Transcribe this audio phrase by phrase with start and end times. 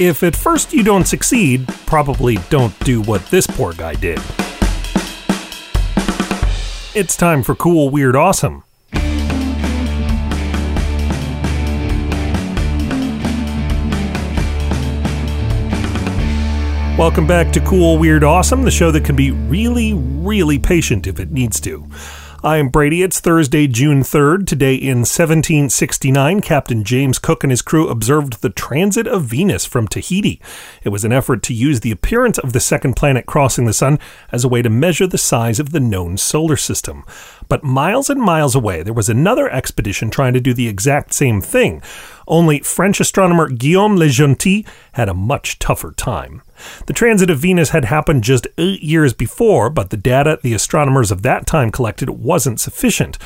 [0.00, 4.20] If at first you don't succeed, probably don't do what this poor guy did.
[6.94, 8.62] It's time for Cool, Weird, Awesome.
[16.96, 21.18] Welcome back to Cool, Weird, Awesome, the show that can be really, really patient if
[21.18, 21.84] it needs to.
[22.44, 23.02] I'm Brady.
[23.02, 24.46] It's Thursday, June 3rd.
[24.46, 29.88] Today in 1769, Captain James Cook and his crew observed the transit of Venus from
[29.88, 30.40] Tahiti.
[30.84, 33.98] It was an effort to use the appearance of the second planet crossing the sun
[34.30, 37.02] as a way to measure the size of the known solar system.
[37.48, 41.40] But miles and miles away, there was another expedition trying to do the exact same
[41.40, 41.82] thing.
[42.26, 46.42] Only French astronomer Guillaume Le Gentil had a much tougher time.
[46.86, 51.10] The transit of Venus had happened just eight years before, but the data the astronomers
[51.10, 53.16] of that time collected wasn't sufficient.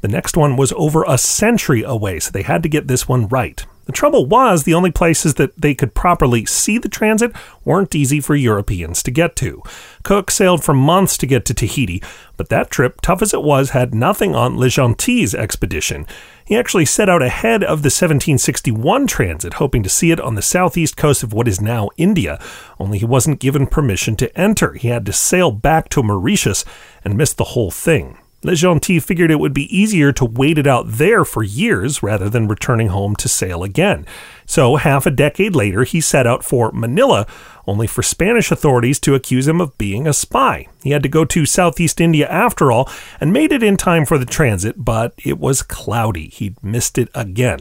[0.00, 3.28] The next one was over a century away, so they had to get this one
[3.28, 3.64] right.
[3.84, 7.32] The trouble was, the only places that they could properly see the transit
[7.64, 9.60] weren't easy for Europeans to get to.
[10.04, 12.00] Cook sailed for months to get to Tahiti,
[12.36, 16.06] but that trip, tough as it was, had nothing on Le Gentil's expedition.
[16.44, 20.42] He actually set out ahead of the 1761 transit, hoping to see it on the
[20.42, 22.40] southeast coast of what is now India,
[22.78, 24.74] only he wasn't given permission to enter.
[24.74, 26.64] He had to sail back to Mauritius
[27.04, 28.18] and missed the whole thing.
[28.44, 32.28] Le Gentil figured it would be easier to wait it out there for years rather
[32.28, 34.04] than returning home to sail again.
[34.52, 37.26] So, half a decade later, he set out for Manila,
[37.66, 40.66] only for Spanish authorities to accuse him of being a spy.
[40.82, 42.86] He had to go to Southeast India after all
[43.18, 46.28] and made it in time for the transit, but it was cloudy.
[46.28, 47.60] He'd missed it again.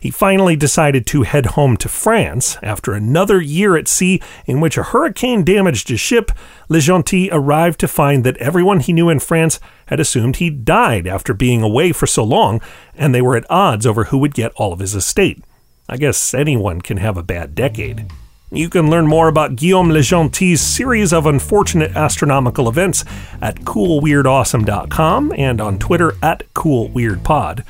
[0.00, 2.58] He finally decided to head home to France.
[2.62, 6.30] After another year at sea in which a hurricane damaged his ship,
[6.68, 11.08] Le Gentil arrived to find that everyone he knew in France had assumed he'd died
[11.08, 12.60] after being away for so long,
[12.94, 15.42] and they were at odds over who would get all of his estate.
[15.90, 18.06] I guess anyone can have a bad decade.
[18.52, 23.04] You can learn more about Guillaume Le Gentil's series of unfortunate astronomical events
[23.42, 27.64] at coolweirdawesome.com and on Twitter at coolweirdpod.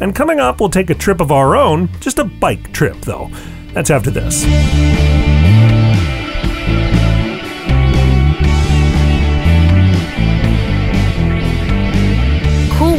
[0.00, 3.28] And coming up, we'll take a trip of our own, just a bike trip though.
[3.72, 4.44] That's after this.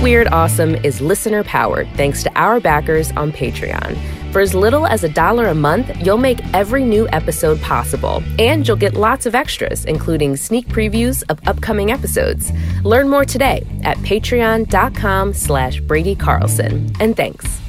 [0.05, 3.97] Weird Awesome is listener powered thanks to our backers on Patreon.
[4.31, 8.67] For as little as a dollar a month, you'll make every new episode possible, and
[8.67, 12.51] you'll get lots of extras, including sneak previews of upcoming episodes.
[12.83, 16.91] Learn more today at patreon.com slash Brady Carlson.
[16.99, 17.59] And thanks.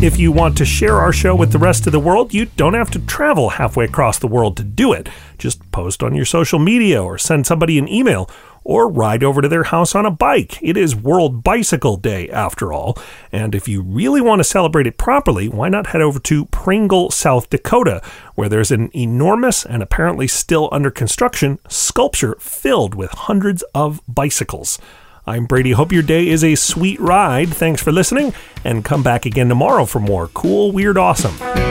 [0.00, 2.74] If you want to share our show with the rest of the world, you don't
[2.74, 5.08] have to travel halfway across the world to do it.
[5.38, 8.30] Just post on your social media or send somebody an email
[8.62, 10.62] or ride over to their house on a bike.
[10.62, 12.96] It is World Bicycle Day, after all.
[13.32, 17.10] And if you really want to celebrate it properly, why not head over to Pringle,
[17.10, 18.00] South Dakota,
[18.36, 24.78] where there's an enormous and apparently still under construction sculpture filled with hundreds of bicycles.
[25.28, 25.72] I'm Brady.
[25.72, 27.50] Hope your day is a sweet ride.
[27.50, 28.32] Thanks for listening,
[28.64, 31.67] and come back again tomorrow for more cool, weird, awesome.